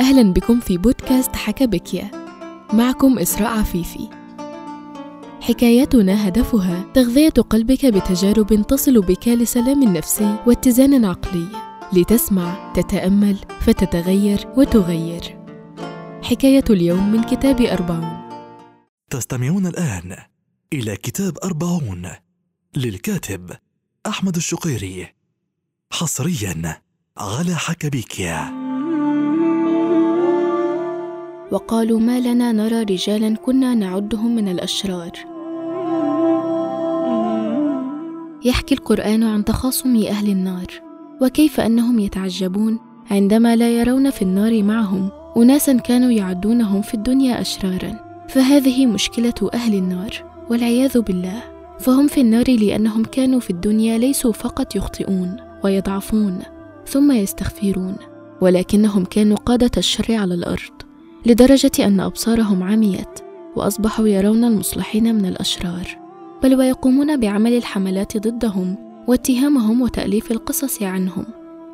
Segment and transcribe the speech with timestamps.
[0.00, 2.10] أهلا بكم في بودكاست حكى بكيا
[2.72, 4.08] معكم إسراء عفيفي.
[5.40, 11.46] حكاياتنا هدفها تغذية قلبك بتجارب تصل بك لسلام نفسي واتزان عقلي.
[11.92, 15.38] لتسمع تتأمل فتتغير وتغير.
[16.22, 18.30] حكاية اليوم من كتاب أربعون.
[19.10, 20.16] تستمعون الآن
[20.72, 22.08] إلى كتاب أربعون
[22.76, 23.50] للكاتب
[24.06, 25.08] أحمد الشقيري
[25.92, 26.82] حصريا
[27.18, 28.59] على حكبيكيا
[31.52, 35.10] وقالوا ما لنا نرى رجالا كنا نعدهم من الأشرار.
[38.44, 40.66] يحكي القرآن عن تخاصم أهل النار
[41.22, 42.78] وكيف أنهم يتعجبون
[43.10, 48.10] عندما لا يرون في النار معهم أناسا كانوا يعدونهم في الدنيا أشرارا.
[48.28, 50.10] فهذه مشكلة أهل النار
[50.50, 51.42] والعياذ بالله.
[51.80, 56.38] فهم في النار لأنهم كانوا في الدنيا ليسوا فقط يخطئون ويضعفون
[56.86, 57.96] ثم يستغفرون
[58.40, 60.89] ولكنهم كانوا قادة الشر على الأرض.
[61.26, 63.20] لدرجة أن أبصارهم عميت
[63.56, 65.98] وأصبحوا يرون المصلحين من الأشرار.
[66.42, 68.76] بل ويقومون بعمل الحملات ضدهم
[69.08, 71.24] واتهامهم وتأليف القصص عنهم.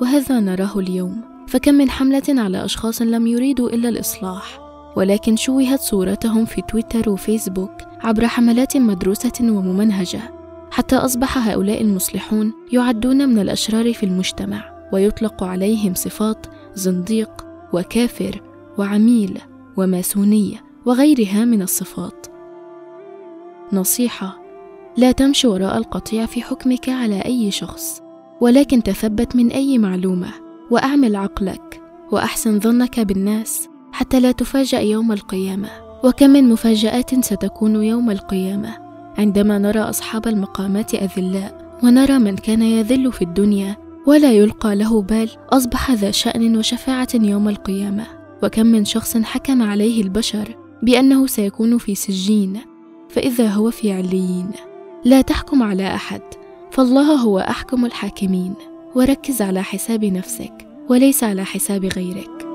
[0.00, 1.20] وهذا نراه اليوم.
[1.48, 4.60] فكم من حملة على أشخاص لم يريدوا إلا الإصلاح.
[4.96, 10.20] ولكن شوهت صورتهم في تويتر وفيسبوك عبر حملات مدروسة وممنهجة.
[10.70, 17.30] حتى أصبح هؤلاء المصلحون يعدون من الأشرار في المجتمع ويطلق عليهم صفات زنديق
[17.72, 18.49] وكافر
[18.80, 19.38] وعميل
[19.76, 22.26] وماسونية وغيرها من الصفات.
[23.72, 24.38] نصيحة
[24.96, 28.02] لا تمشي وراء القطيع في حكمك على أي شخص
[28.40, 30.28] ولكن تثبت من أي معلومة
[30.70, 31.80] وأعمل عقلك
[32.12, 35.68] وأحسن ظنك بالناس حتى لا تفاجأ يوم القيامة.
[36.04, 38.78] وكم من مفاجآت ستكون يوم القيامة؟
[39.18, 45.30] عندما نرى أصحاب المقامات أذلاء ونرى من كان يذل في الدنيا ولا يلقى له بال
[45.50, 48.19] أصبح ذا شأن وشفاعة يوم القيامة.
[48.42, 52.60] وكم من شخص حكم عليه البشر بأنه سيكون في سجين
[53.08, 54.50] فإذا هو في عليين.
[55.04, 56.22] لا تحكم على أحد
[56.70, 58.54] فالله هو أحكم الحاكمين.
[58.94, 62.46] وركز على حساب نفسك وليس على حساب غيرك.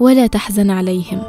[0.00, 1.22] ولا تحزن عليهم.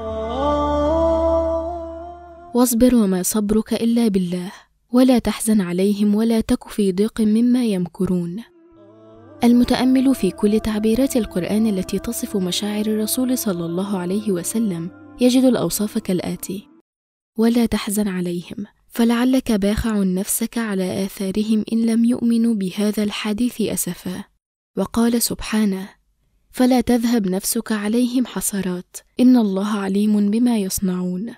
[2.53, 4.51] واصبر وما صبرك إلا بالله.
[4.91, 8.50] ولا تحزن عليهم ولا تك في ضيق مما يمكرون.
[9.43, 14.91] المتأمل في كل تعبيرات القرآن التي تصف مشاعر الرسول صلى الله عليه وسلم
[15.21, 16.67] يجد الأوصاف كالآتي
[17.37, 24.23] ولا تحزن عليهم فلعلك باخع نفسك على آثارهم إن لم يؤمنوا بهذا الحديث أسفا
[24.77, 25.89] وقال سبحانه
[26.51, 31.35] فلا تذهب نفسك عليهم حسرات إن الله عليم بما يصنعون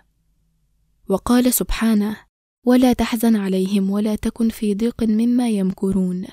[1.10, 2.18] وقال سبحانه
[2.66, 6.26] ولا تحزن عليهم ولا تكن في ضيق مما يمكرون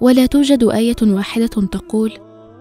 [0.00, 2.12] ولا توجد آية واحدة تقول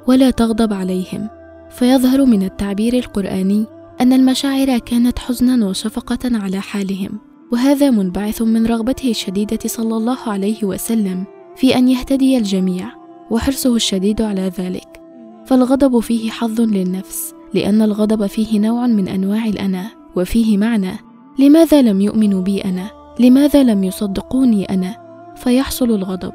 [0.08, 1.30] ولا تغضب عليهم.
[1.70, 3.66] فيظهر من التعبير القرآني
[4.02, 7.20] أن المشاعر كانت حزنا وشفقة على حالهم
[7.52, 11.24] وهذا منبعث من رغبته الشديدة صلى الله عليه وسلم
[11.56, 12.92] في أن يهتدي الجميع
[13.32, 15.02] وحرصه الشديد على ذلك.
[15.46, 20.92] فالغضب فيه حظ للنفس لأن الغضب فيه نوع من أنواع الأنا وفيه معنى
[21.40, 24.96] لماذا لم يؤمنوا بي أنا؟ لماذا لم يصدقوني أنا؟
[25.36, 26.34] فيحصل الغضب.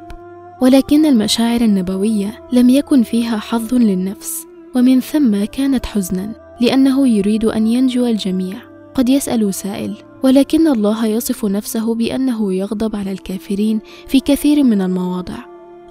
[0.61, 7.67] ولكن المشاعر النبوية لم يكن فيها حظ للنفس ومن ثم كانت حزنا لأنه يريد أن
[7.67, 8.57] ينجو الجميع.
[8.95, 15.39] قد يسأل سائل ولكن الله يصف نفسه بأنه يغضب على الكافرين في كثير من المواضع.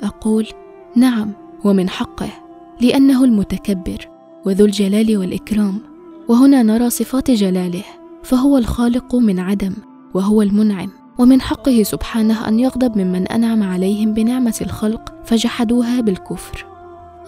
[0.03, 0.47] أقول
[0.95, 1.31] نعم
[1.63, 2.29] ومن حقه
[2.81, 4.09] لأنه المتكبر
[4.45, 5.79] وذو الجلال والإكرام
[6.27, 7.83] وهنا نرى صفات جلاله
[8.23, 9.73] فهو الخالق من عدم
[10.13, 10.98] وهو المنعم.
[11.19, 16.65] ومن حقه سبحانه أن يغضب ممن أنعم عليهم بنعمة الخلق فجحدوها بالكفر.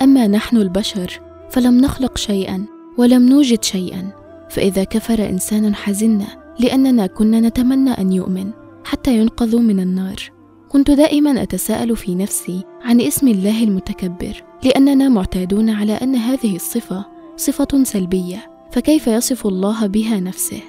[0.01, 1.19] أما نحن البشر
[1.49, 2.65] فلم نخلق شيئا
[2.97, 4.09] ولم نوجد شيئا
[4.49, 6.27] فإذا كفر إنسان حزنا
[6.59, 8.51] لأننا كنا نتمنى أن يؤمن
[8.83, 10.31] حتى ينقذوا من النار.
[10.69, 17.05] كنت دائما أتساءل في نفسي عن اسم الله المتكبر لأننا معتادون على أن هذه الصفة
[17.37, 20.61] صفة سلبية فكيف يصف الله بها نفسه؟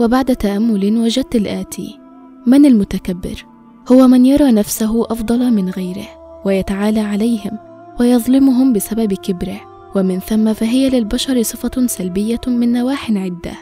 [0.00, 2.01] وبعد تأمل وجدت الآتي
[2.46, 3.46] من المتكبر؟
[3.92, 6.08] هو من يرى نفسه أفضل من غيره
[6.44, 7.58] ويتعالى عليهم
[8.00, 9.60] ويظلمهم بسبب كبره.
[9.96, 13.52] ومن ثم فهي للبشر صفة سلبية من نواح عدة.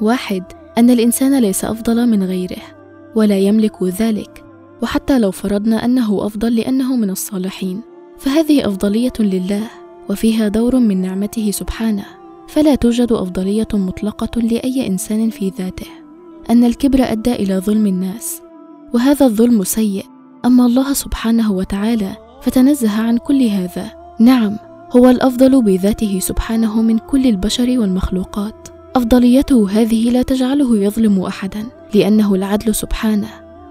[0.00, 0.42] واحد
[0.78, 2.62] أن الإنسان ليس أفضل من غيره
[3.14, 4.44] ولا يملك ذلك.
[4.82, 7.80] وحتى لو فرضنا أنه أفضل لأنه من الصالحين
[8.18, 9.62] فهذه أفضلية لله
[10.10, 12.04] وفيها دور من نعمته سبحانه.
[12.48, 16.05] فلا توجد أفضلية مطلقة لأي إنسان في ذاته.
[16.50, 18.42] أن الكبر أدى إلى ظلم الناس
[18.94, 20.04] وهذا الظلم سيء.
[20.44, 23.90] أما الله سبحانه وتعالى فتنزه عن كل هذا.
[24.20, 24.56] نعم
[24.96, 28.68] هو الأفضل بذاته سبحانه من كل البشر والمخلوقات.
[28.96, 33.28] أفضليته هذه لا تجعله يظلم احدا لأنه العدل سبحانه.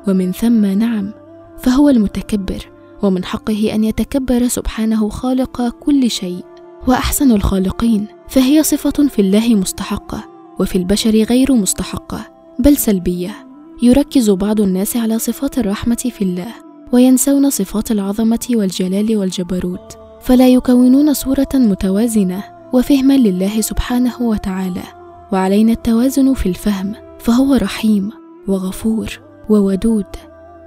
[0.08, 1.14] ومن ثم نعم
[1.58, 2.70] فهو المتكبر
[3.02, 6.46] ومن حقه أن يتكبر سبحانه خالق كل شيء.
[6.88, 10.24] وأحسن الخالقين فهي صفة في الله مستحقة
[10.60, 12.35] وفي البشر غير مستحقة.
[12.60, 13.48] بل سلبية.
[13.82, 16.54] يركز بعض الناس على صفات الرحمة في الله
[16.92, 19.98] وينسون صفات العظمة والجلال والجبروت.
[20.22, 22.44] فلا يكونون صورة متوازنة
[22.74, 24.84] وفهما لله سبحانه وتعالى.
[25.32, 28.12] وعلينا التوازن في الفهم فهو رحيم
[28.48, 29.20] وغفور
[29.50, 30.06] وودود.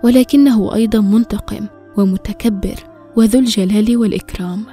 [0.05, 2.77] ولكنه أيضا منتقم ومتكبر
[3.17, 4.65] وذو الجلال والإكرام.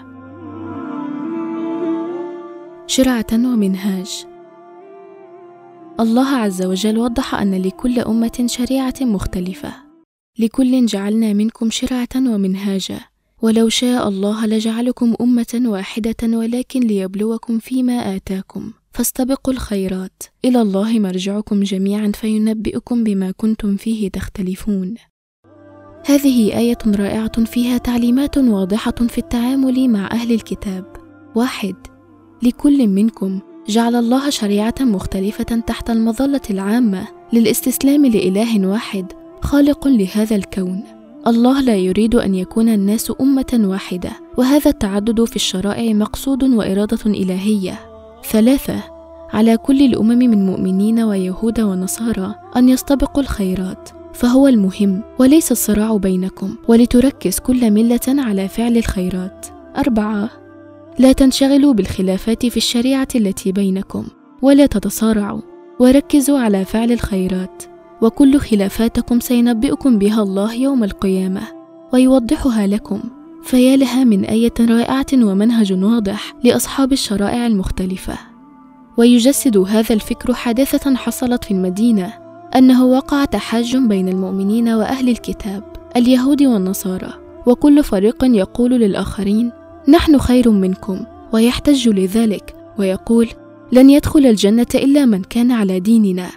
[2.87, 4.25] شرعة ومنهاج.
[5.99, 9.73] الله عز وجل وضح أن لكل أمة شريعة مختلفة.
[10.39, 12.99] لكل جعلنا منكم شرعة ومنهاجا.
[13.41, 18.71] ولو شاء الله لجعلكم أمة واحدة ولكن ليبلوكم فيما آتاكم.
[18.91, 20.23] فاستبقوا الخيرات.
[20.45, 24.95] إلى الله مرجعكم جميعا فينبئكم بما كنتم فيه تختلفون.
[26.05, 30.85] هذه آية رائعة فيها تعليمات واضحة في التعامل مع أهل الكتاب.
[31.35, 31.75] واحد
[32.43, 33.39] لكل منكم
[33.69, 39.05] جعل الله شريعة مختلفة تحت المظلة العامة للاستسلام لإله واحد
[39.41, 40.83] خالق لهذا الكون.
[41.27, 47.79] الله لا يريد أن يكون الناس أمة واحدة وهذا التعدد في الشرائع مقصود وإرادة إلهية.
[48.31, 48.83] ثلاثة
[49.33, 56.55] على كل الأمم من مؤمنين ويهود ونصارى أن يستبقوا الخيرات فهو المهم وليس الصراع بينكم
[56.67, 59.45] ولتركز كل ملة على فعل الخيرات.
[59.77, 60.44] أربعة
[60.99, 64.05] لا تنشغلوا بالخلافات في الشريعة التي بينكم
[64.41, 65.41] ولا تتصارعوا
[65.79, 67.63] وركزوا على فعل الخيرات
[68.01, 71.41] وكل خلافاتكم سينبئكم بها الله يوم القيامة
[71.93, 72.99] ويوضحها لكم
[73.43, 78.17] فيا لها من أية رائعة ومنهج واضح لأصحاب الشرائع المختلفة.
[78.97, 82.13] ويجسد هذا الفكر حادثة حصلت في المدينة
[82.55, 85.63] أنه وقع تحاج بين المؤمنين وأهل الكتاب
[85.95, 87.13] اليهود والنصارى
[87.45, 89.51] وكل فريق يقول للآخرين
[89.87, 93.29] نحن خير منكم ويحتج لذلك ويقول
[93.71, 96.29] لن يدخل الجنة إلا من كان على ديننا.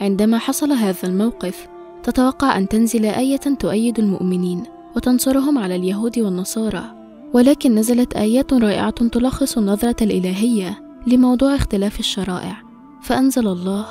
[0.00, 1.68] عندما حصل هذا الموقف
[2.02, 4.62] تتوقع أن تنزل آية تؤيد المؤمنين
[4.96, 6.84] وتنصرهم على اليهود والنصارى.
[7.34, 12.62] ولكن نزلت آيات رائعة تلخص النظرة الإلهية لموضوع اختلاف الشرائع.
[13.02, 13.86] فأنزل الله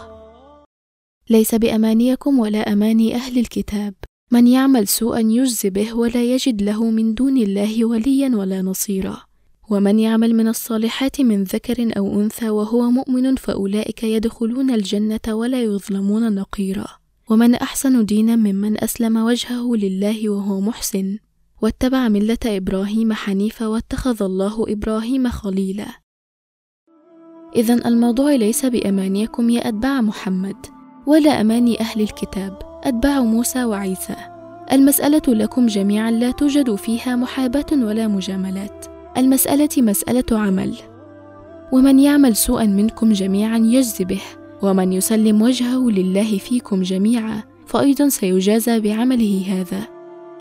[1.30, 3.94] ليس بأمانيكم ولا أماني أهل الكتاب.
[4.32, 9.18] من يعمل سوءا يجز به ولا يجد له من دون الله وليا ولا نصيرا.
[9.70, 16.36] ومن يعمل من الصالحات من ذكر أو أنثى وهو مؤمن فأولئك يدخلون الجنة ولا يظلمون
[16.36, 16.88] نقيرا.
[17.30, 21.18] ومن أحسن دينا ممن أسلم وجهه لله وهو محسن.
[21.62, 25.88] واتبع ملة إبراهيم حنيفا واتخذ الله إبراهيم خليلا.
[27.56, 30.66] اذا الموضوع ليس بأمانيكم يا أتباع محمد
[31.08, 32.69] ولا أماني أهل الكتاب.
[32.84, 34.16] أتباع موسى وعيسى.
[34.72, 38.86] المسألة لكم جميعا لا توجد فيها محاباة ولا مجاملات.
[39.18, 40.76] المسألة مسألة عمل.
[41.72, 44.22] ومن يعمل سوءا منكم جميعا يجز به
[44.62, 49.88] ومن يسلم وجهه لله فيكم جميعا فأيضا سيجازى بعمله هذا.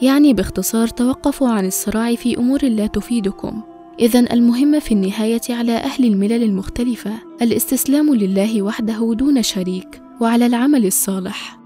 [0.02, 3.62] يعني باختصار توقفوا عن الصراع في أمور لا تفيدكم.
[4.00, 10.86] إذا المهم في النهاية على أهل الملل المختلفة الاستسلام لله وحده دون شريك وعلى العمل
[10.86, 11.57] الصالح.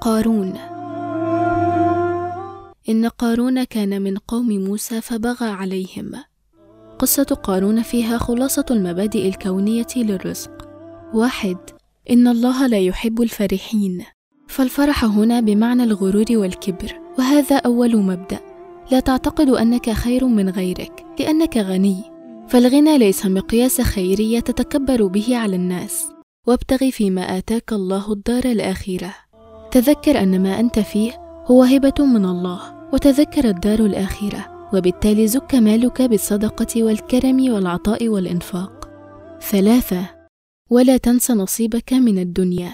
[0.00, 0.52] قارون.
[2.88, 6.12] إن قارون كان من قوم موسى فبغى عليهم.
[6.98, 10.68] قصة قارون فيها خلاصة المبادئ الكونية للرزق.
[11.14, 11.56] واحد
[12.10, 14.04] إن الله لا يحب الفرحين.
[14.48, 18.38] فالفرح هنا بمعنى الغرور والكبر وهذا أول مبدأ.
[18.90, 22.02] لا تعتقد أنك خير من غيرك لأنك غني.
[22.48, 26.11] فالغنى ليس مقياس خيرية تتكبر به على الناس.
[26.46, 29.14] وابتغ فيما آتاك الله الدار الآخرة.
[29.70, 31.12] تذكر أن ما أنت فيه
[31.46, 32.60] هو هبة من الله
[32.92, 38.88] وتذكر الدار الآخرة وبالتالي زك مالك بالصدقة والكرم والعطاء والإنفاق.
[39.50, 40.08] ثلاثة
[40.70, 42.72] ولا تنس نصيبك من الدنيا.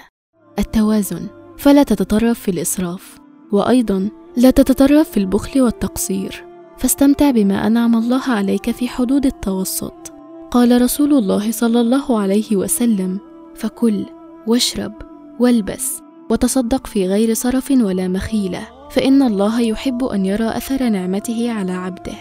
[0.59, 1.27] التوازن
[1.59, 3.19] فلا تتطرف في الإسراف.
[3.53, 6.45] وأيضا لا تتطرف في البخل والتقصير.
[6.79, 10.13] فاستمتع بما أنعم الله عليك في حدود التوسط.
[10.51, 13.28] قال رسول الله صلى الله عليه وسلم
[13.59, 14.07] فكل
[14.47, 14.93] واشرب
[15.41, 16.01] والبس
[16.31, 22.17] وتصدق في غير صرف ولا مخيلة فإن الله يحب أن يرى أثر نعمته على عبده.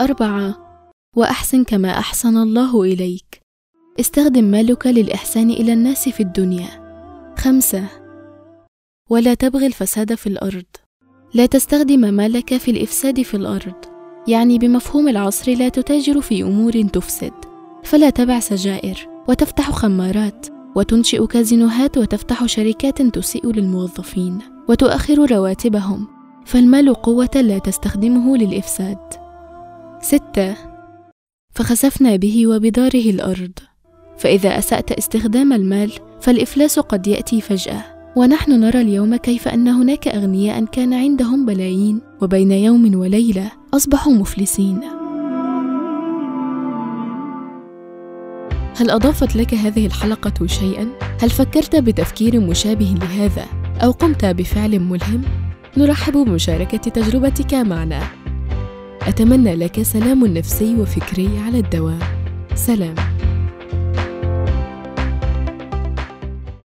[0.00, 0.54] أربعة
[1.16, 3.40] وأحسن كما أحسن الله إليك.
[4.00, 6.68] استخدم مالك للإحسان إلى الناس في الدنيا.
[7.38, 7.84] خمسة
[9.10, 10.64] ولا تبغي الفساد في الأرض.
[11.34, 13.74] لا تستخدم مالك في الإفساد في الأرض.
[14.28, 17.32] يعني بمفهوم العصر لا تتاجر في أمور تفسد.
[17.84, 20.53] فلا تبع سجائر وتفتح خمارات.
[20.74, 24.38] وتنشئ كازينوهات وتفتح شركات تسيء للموظفين
[24.68, 26.06] وتؤخر رواتبهم.
[26.46, 28.98] فالمال قوة لا تستخدمه للإفساد.
[30.00, 30.56] ستة.
[31.54, 33.52] فخسفنا به وبداره الأرض.
[34.18, 37.84] فإذا أسأت استخدام المال فالإفلاس قد يأتي فجأة.
[38.16, 45.03] ونحن نرى اليوم كيف أن هناك أغنياء كان عندهم بلايين وبين يوم وليلة أصبحوا مفلسين.
[48.76, 50.88] هل أضافت لك هذه الحلقة شيئا؟
[51.22, 53.44] هل فكرت بتفكير مشابه لهذا
[53.82, 55.22] أو قمت بفعل ملهم؟
[55.76, 58.02] نرحب بمشاركة تجربتك معنا
[59.02, 61.98] أتمنى لك سلام نفسي وفكري على الدوام
[62.54, 62.94] سلام